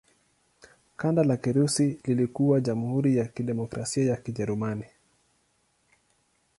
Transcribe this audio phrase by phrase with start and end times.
[0.97, 4.85] Kanda la Kirusi lilikuwa Jamhuri ya Kidemokrasia ya Kijerumani.